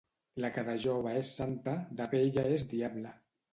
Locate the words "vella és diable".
2.17-3.15